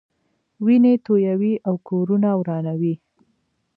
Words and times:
وینې 0.65 0.93
تویوي 1.05 1.53
او 1.67 1.75
کورونه 1.87 2.29
ورانوي. 2.39 2.95